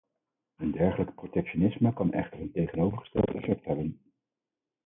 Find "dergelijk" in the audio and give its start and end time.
0.71-1.15